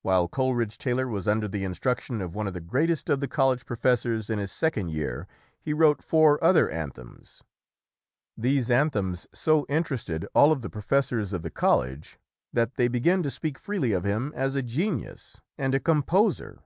[0.00, 3.66] While Coleridge Taylor was under the instruction of one of the greatest of the college
[3.66, 5.28] professors in his second year,
[5.60, 7.42] he wrote four other anthems.
[8.34, 12.18] These anthems so in terested all of the professors of the college
[12.54, 15.38] that SAMUEL COLERIDGE TAYLOR [137 they began to speak freely of him as a genius
[15.58, 16.62] and a composer.